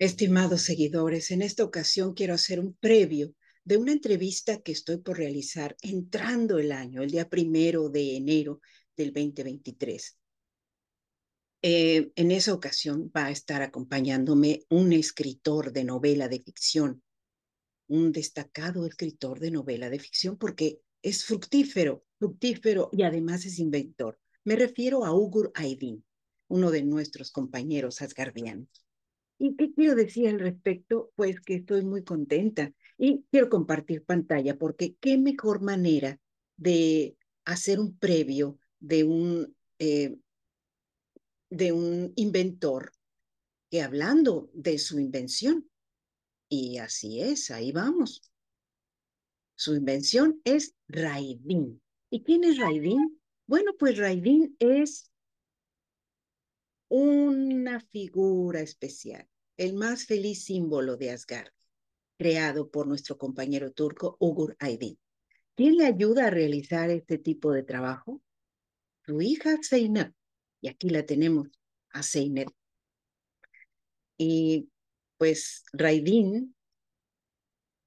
Estimados 0.00 0.62
seguidores, 0.62 1.32
en 1.32 1.42
esta 1.42 1.64
ocasión 1.64 2.14
quiero 2.14 2.34
hacer 2.34 2.60
un 2.60 2.72
previo 2.74 3.34
de 3.64 3.78
una 3.78 3.90
entrevista 3.90 4.60
que 4.60 4.70
estoy 4.70 4.98
por 4.98 5.18
realizar 5.18 5.76
entrando 5.82 6.60
el 6.60 6.70
año, 6.70 7.02
el 7.02 7.10
día 7.10 7.28
primero 7.28 7.88
de 7.88 8.16
enero 8.16 8.60
del 8.96 9.12
2023. 9.12 10.16
Eh, 11.62 12.12
en 12.14 12.30
esa 12.30 12.54
ocasión 12.54 13.10
va 13.14 13.26
a 13.26 13.30
estar 13.32 13.60
acompañándome 13.60 14.62
un 14.70 14.92
escritor 14.92 15.72
de 15.72 15.82
novela 15.82 16.28
de 16.28 16.42
ficción, 16.42 17.02
un 17.88 18.12
destacado 18.12 18.86
escritor 18.86 19.40
de 19.40 19.50
novela 19.50 19.90
de 19.90 19.98
ficción 19.98 20.38
porque 20.38 20.80
es 21.02 21.24
fructífero, 21.24 22.04
fructífero 22.20 22.88
y 22.92 23.02
además 23.02 23.44
es 23.46 23.58
inventor. 23.58 24.20
Me 24.44 24.54
refiero 24.54 25.04
a 25.04 25.12
Ugur 25.12 25.50
Aydin, 25.56 26.04
uno 26.46 26.70
de 26.70 26.84
nuestros 26.84 27.32
compañeros 27.32 28.00
asgardianos. 28.00 28.87
¿Y 29.38 29.56
qué 29.56 29.72
quiero 29.72 29.94
decir 29.94 30.28
al 30.28 30.40
respecto? 30.40 31.12
Pues 31.14 31.40
que 31.40 31.56
estoy 31.56 31.84
muy 31.84 32.02
contenta 32.02 32.72
y 32.96 33.24
quiero 33.30 33.48
compartir 33.48 34.04
pantalla 34.04 34.58
porque 34.58 34.96
qué 35.00 35.16
mejor 35.16 35.62
manera 35.62 36.18
de 36.56 37.16
hacer 37.44 37.78
un 37.78 37.96
previo 37.96 38.58
de 38.80 39.04
un, 39.04 39.56
eh, 39.78 40.16
de 41.50 41.72
un 41.72 42.12
inventor 42.16 42.92
que 43.70 43.82
hablando 43.82 44.50
de 44.52 44.78
su 44.78 44.98
invención. 44.98 45.70
Y 46.48 46.78
así 46.78 47.20
es, 47.20 47.50
ahí 47.50 47.70
vamos. 47.72 48.22
Su 49.54 49.74
invención 49.74 50.40
es 50.44 50.74
Raidin. 50.88 51.80
¿Y 52.10 52.22
quién 52.22 52.44
es 52.44 52.58
Raidin? 52.58 53.20
Bueno, 53.46 53.72
pues 53.78 53.98
Raidin 53.98 54.56
es 54.58 55.07
una 56.88 57.80
figura 57.80 58.60
especial, 58.60 59.28
el 59.56 59.74
más 59.74 60.06
feliz 60.06 60.44
símbolo 60.44 60.96
de 60.96 61.10
Asgard, 61.10 61.52
creado 62.18 62.70
por 62.70 62.86
nuestro 62.86 63.18
compañero 63.18 63.72
turco 63.72 64.16
Ugur 64.18 64.56
Aydin. 64.58 64.98
¿Quién 65.54 65.76
le 65.76 65.86
ayuda 65.86 66.26
a 66.26 66.30
realizar 66.30 66.90
este 66.90 67.18
tipo 67.18 67.52
de 67.52 67.62
trabajo? 67.62 68.22
Su 69.04 69.20
hija 69.20 69.56
Zeynep. 69.62 70.14
Y 70.60 70.68
aquí 70.68 70.88
la 70.90 71.04
tenemos, 71.04 71.48
a 71.90 72.02
Zeynep. 72.02 72.48
Y 74.16 74.68
pues 75.16 75.64
Raidin 75.72 76.54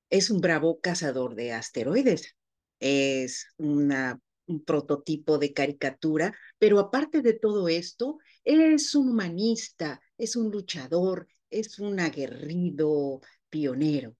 es 0.09 0.29
un 0.29 0.41
bravo 0.41 0.79
cazador 0.81 1.35
de 1.35 1.53
asteroides. 1.53 2.35
Es 2.79 3.47
una, 3.57 4.19
un 4.47 4.63
prototipo 4.63 5.37
de 5.37 5.53
caricatura, 5.53 6.33
pero 6.57 6.79
aparte 6.79 7.21
de 7.21 7.33
todo 7.33 7.69
esto, 7.69 8.17
es 8.43 8.95
un 8.95 9.09
humanista, 9.09 10.01
es 10.17 10.35
un 10.35 10.51
luchador, 10.51 11.27
es 11.49 11.79
un 11.79 11.99
aguerrido 11.99 13.21
pionero. 13.49 14.15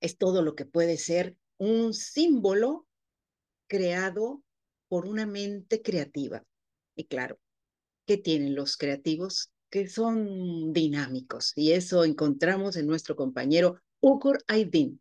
Es 0.00 0.16
todo 0.16 0.42
lo 0.42 0.54
que 0.54 0.64
puede 0.64 0.96
ser 0.96 1.36
un 1.58 1.92
símbolo 1.92 2.86
creado 3.68 4.42
por 4.88 5.06
una 5.06 5.26
mente 5.26 5.82
creativa. 5.82 6.44
Y 6.96 7.04
claro, 7.04 7.38
¿qué 8.06 8.16
tienen 8.16 8.54
los 8.54 8.76
creativos? 8.76 9.52
Que 9.68 9.88
son 9.88 10.72
dinámicos. 10.72 11.52
Y 11.54 11.72
eso 11.72 12.04
encontramos 12.04 12.76
en 12.76 12.86
nuestro 12.86 13.14
compañero 13.14 13.80
Ugur 14.00 14.42
Aydin. 14.48 15.00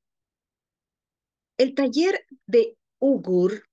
El 1.57 1.73
taller 1.73 2.25
de 2.45 2.77
Ugur 2.99 3.63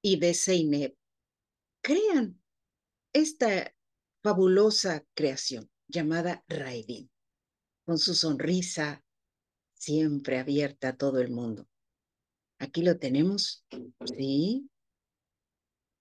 y 0.00 0.18
de 0.18 0.34
Zeynep 0.34 0.96
crean 1.82 2.40
esta 3.14 3.74
fabulosa 4.22 5.06
creación 5.14 5.70
llamada 5.88 6.44
Raidin, 6.48 7.10
con 7.86 7.98
su 7.98 8.14
sonrisa 8.14 9.02
siempre 9.74 10.38
abierta 10.38 10.88
a 10.88 10.96
todo 10.96 11.20
el 11.20 11.30
mundo. 11.30 11.68
Aquí 12.58 12.82
lo 12.82 12.98
tenemos, 12.98 13.64
sí, 14.16 14.68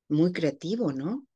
muy 0.09 0.31
creativo, 0.31 0.91
¿no? 0.91 1.27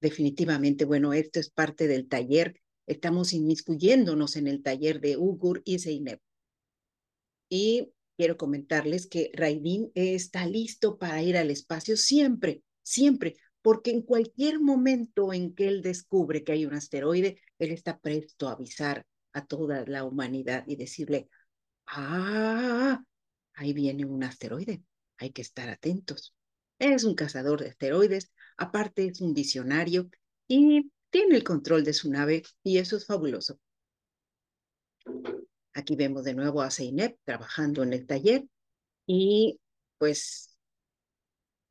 Definitivamente, 0.00 0.84
bueno, 0.84 1.12
esto 1.12 1.40
es 1.40 1.50
parte 1.50 1.86
del 1.86 2.08
taller. 2.08 2.60
Estamos 2.86 3.32
inmiscuyéndonos 3.32 4.36
en 4.36 4.48
el 4.48 4.62
taller 4.62 5.00
de 5.00 5.16
Ugur 5.16 5.62
y 5.64 5.78
Zeynep. 5.78 6.20
Y 7.50 7.92
quiero 8.16 8.36
comentarles 8.36 9.06
que 9.06 9.30
Raidin 9.34 9.92
está 9.94 10.46
listo 10.46 10.98
para 10.98 11.22
ir 11.22 11.36
al 11.36 11.50
espacio 11.50 11.96
siempre, 11.96 12.62
siempre, 12.82 13.36
porque 13.68 13.90
en 13.90 14.00
cualquier 14.00 14.60
momento 14.60 15.30
en 15.30 15.54
que 15.54 15.68
él 15.68 15.82
descubre 15.82 16.42
que 16.42 16.52
hay 16.52 16.64
un 16.64 16.72
asteroide, 16.72 17.38
él 17.58 17.70
está 17.70 17.98
presto 17.98 18.48
a 18.48 18.52
avisar 18.52 19.04
a 19.34 19.44
toda 19.44 19.84
la 19.84 20.04
humanidad 20.04 20.64
y 20.66 20.76
decirle, 20.76 21.28
ah, 21.84 23.04
ahí 23.52 23.74
viene 23.74 24.06
un 24.06 24.24
asteroide, 24.24 24.82
hay 25.18 25.32
que 25.32 25.42
estar 25.42 25.68
atentos. 25.68 26.34
Es 26.78 27.04
un 27.04 27.14
cazador 27.14 27.60
de 27.60 27.68
asteroides, 27.68 28.32
aparte 28.56 29.04
es 29.04 29.20
un 29.20 29.34
visionario 29.34 30.08
y 30.46 30.90
tiene 31.10 31.36
el 31.36 31.44
control 31.44 31.84
de 31.84 31.92
su 31.92 32.10
nave 32.10 32.44
y 32.62 32.78
eso 32.78 32.96
es 32.96 33.04
fabuloso. 33.04 33.60
Aquí 35.74 35.94
vemos 35.94 36.24
de 36.24 36.32
nuevo 36.32 36.62
a 36.62 36.70
Zeynep 36.70 37.18
trabajando 37.22 37.82
en 37.82 37.92
el 37.92 38.06
taller 38.06 38.46
y 39.04 39.60
pues 39.98 40.56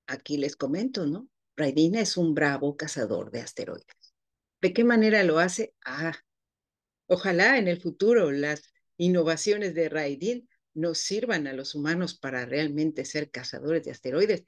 aquí 0.06 0.38
les 0.38 0.56
comento, 0.56 1.08
¿no? 1.08 1.28
Raidin 1.58 1.96
es 1.96 2.18
un 2.18 2.36
bravo 2.36 2.78
cazador 2.78 3.32
de 3.32 3.42
asteroides. 3.42 4.14
¿De 4.62 4.74
qué 4.74 4.84
manera 4.84 5.24
lo 5.24 5.40
hace? 5.40 5.74
Ah, 5.84 6.16
ojalá 7.08 7.58
en 7.58 7.68
el 7.68 7.82
futuro 7.82 8.32
las 8.32 8.72
innovaciones 8.98 9.74
de 9.74 9.90
Raidin 9.90 10.48
nos 10.76 11.00
sirvan 11.00 11.48
a 11.48 11.54
los 11.54 11.74
humanos 11.74 12.16
para 12.16 12.46
realmente 12.46 13.06
ser 13.06 13.32
cazadores 13.32 13.84
de 13.84 13.92
asteroides. 13.92 14.44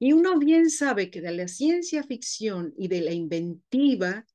Y 0.00 0.12
uno 0.12 0.36
bien 0.38 0.70
sabe 0.70 1.08
que 1.10 1.20
de 1.20 1.30
la 1.30 1.46
ciencia 1.46 2.02
ficción 2.02 2.74
y 2.76 2.88
de 2.88 3.00
la 3.00 3.12
inventiva 3.12 4.26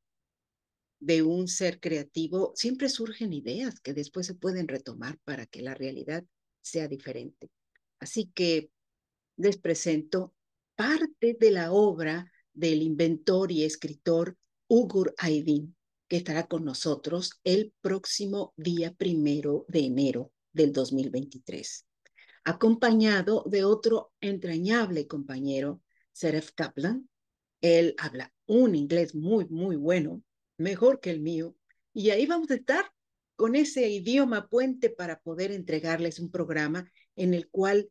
de 1.01 1.21
un 1.21 1.49
ser 1.49 1.81
creativo 1.81 2.53
siempre 2.55 2.87
surgen 2.87 3.33
ideas 3.33 3.81
que 3.81 3.93
después 3.93 4.25
se 4.25 4.35
pueden 4.35 4.69
retomar 4.69 5.17
para 5.25 5.45
que 5.45 5.61
la 5.61 5.73
realidad 5.73 6.23
sea 6.61 6.87
diferente. 6.87 7.49
Así 7.99 8.31
que 8.33 8.71
les 9.35 9.57
presento 9.57 10.33
parte 10.79 11.35
de 11.37 11.51
la 11.51 11.73
obra 11.73 12.31
del 12.53 12.81
inventor 12.81 13.51
y 13.51 13.65
escritor 13.65 14.37
Ugur 14.69 15.13
Aydin, 15.17 15.75
que 16.07 16.15
estará 16.15 16.47
con 16.47 16.63
nosotros 16.63 17.41
el 17.43 17.73
próximo 17.81 18.53
día 18.55 18.93
primero 18.93 19.65
de 19.67 19.81
enero 19.81 20.31
del 20.53 20.71
2023, 20.71 21.85
acompañado 22.45 23.43
de 23.45 23.65
otro 23.65 24.13
entrañable 24.21 25.05
compañero, 25.05 25.81
Seref 26.13 26.51
Kaplan. 26.53 27.09
Él 27.59 27.93
habla 27.97 28.31
un 28.45 28.73
inglés 28.73 29.13
muy, 29.13 29.47
muy 29.49 29.75
bueno, 29.75 30.23
mejor 30.57 31.01
que 31.01 31.09
el 31.09 31.19
mío, 31.19 31.57
y 31.91 32.11
ahí 32.11 32.25
vamos 32.25 32.51
a 32.51 32.55
estar 32.55 32.85
con 33.35 33.57
ese 33.57 33.89
idioma 33.89 34.47
puente 34.47 34.89
para 34.89 35.19
poder 35.19 35.51
entregarles 35.51 36.19
un 36.19 36.31
programa 36.31 36.89
en 37.17 37.33
el 37.33 37.49
cual 37.49 37.89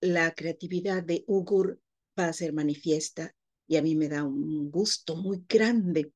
la 0.00 0.32
creatividad 0.36 1.02
de 1.02 1.24
Ugur 1.26 1.80
va 2.18 2.32
ser 2.32 2.52
manifiesta 2.52 3.34
y 3.66 3.76
a 3.76 3.82
mí 3.82 3.94
me 3.94 4.08
da 4.08 4.24
un 4.24 4.70
gusto 4.70 5.16
muy 5.16 5.44
grande 5.48 6.12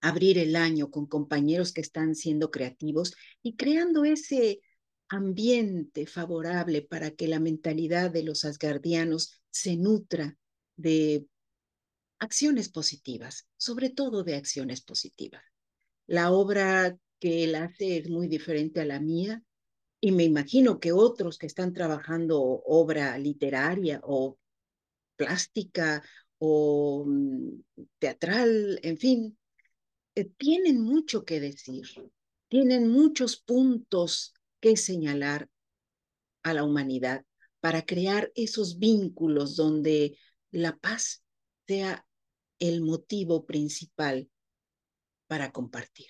abrir 0.00 0.38
el 0.38 0.56
año 0.56 0.90
con 0.90 1.06
compañeros 1.06 1.72
que 1.72 1.80
están 1.80 2.14
siendo 2.14 2.50
creativos 2.50 3.14
y 3.42 3.56
creando 3.56 4.04
ese 4.04 4.60
ambiente 5.08 6.06
favorable 6.06 6.82
para 6.82 7.12
que 7.12 7.28
la 7.28 7.38
mentalidad 7.38 8.10
de 8.10 8.22
los 8.22 8.44
asgardianos 8.44 9.40
se 9.50 9.76
nutra 9.76 10.36
de 10.76 11.26
acciones 12.18 12.68
positivas, 12.68 13.46
sobre 13.56 13.90
todo 13.90 14.24
de 14.24 14.36
acciones 14.36 14.80
positivas. 14.80 15.42
La 16.06 16.32
obra 16.32 16.96
que 17.20 17.44
él 17.44 17.54
hace 17.54 17.98
es 17.98 18.08
muy 18.08 18.26
diferente 18.26 18.80
a 18.80 18.84
la 18.84 19.00
mía 19.00 19.42
y 20.00 20.12
me 20.12 20.24
imagino 20.24 20.80
que 20.80 20.92
otros 20.92 21.38
que 21.38 21.46
están 21.46 21.72
trabajando 21.72 22.40
obra 22.40 23.16
literaria 23.18 24.00
o 24.02 24.38
plástica 25.24 26.02
o 26.38 27.04
mm, 27.06 27.60
teatral, 27.98 28.80
en 28.82 28.98
fin, 28.98 29.38
eh, 30.14 30.24
tienen 30.36 30.80
mucho 30.80 31.24
que 31.24 31.40
decir, 31.40 31.86
tienen 32.48 32.88
muchos 32.88 33.36
puntos 33.36 34.34
que 34.60 34.76
señalar 34.76 35.48
a 36.42 36.54
la 36.54 36.64
humanidad 36.64 37.24
para 37.60 37.86
crear 37.86 38.32
esos 38.34 38.78
vínculos 38.78 39.54
donde 39.54 40.18
la 40.50 40.76
paz 40.76 41.22
sea 41.66 42.04
el 42.58 42.80
motivo 42.82 43.46
principal 43.46 44.28
para 45.28 45.52
compartir. 45.52 46.08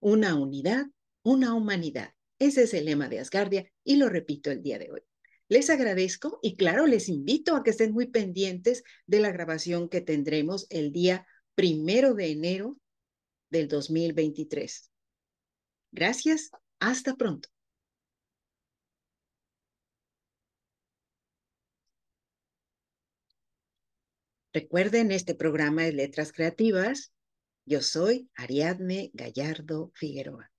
Una 0.00 0.34
unidad, 0.34 0.86
una 1.22 1.54
humanidad. 1.54 2.12
Ese 2.38 2.64
es 2.64 2.74
el 2.74 2.84
lema 2.84 3.08
de 3.08 3.20
Asgardia 3.20 3.72
y 3.82 3.96
lo 3.96 4.10
repito 4.10 4.50
el 4.50 4.62
día 4.62 4.78
de 4.78 4.92
hoy. 4.92 5.00
Les 5.48 5.70
agradezco 5.70 6.40
y 6.42 6.56
claro, 6.56 6.86
les 6.86 7.08
invito 7.08 7.54
a 7.54 7.62
que 7.62 7.70
estén 7.70 7.92
muy 7.92 8.08
pendientes 8.08 8.82
de 9.06 9.20
la 9.20 9.30
grabación 9.30 9.88
que 9.88 10.00
tendremos 10.00 10.66
el 10.70 10.92
día 10.92 11.26
primero 11.54 12.14
de 12.14 12.30
enero 12.32 12.76
del 13.50 13.68
2023. 13.68 14.90
Gracias, 15.92 16.50
hasta 16.80 17.14
pronto. 17.14 17.48
Recuerden, 24.52 25.12
este 25.12 25.34
programa 25.34 25.82
de 25.82 25.92
Letras 25.92 26.32
Creativas. 26.32 27.12
Yo 27.66 27.82
soy 27.82 28.30
Ariadne 28.34 29.10
Gallardo 29.12 29.92
Figueroa. 29.94 30.50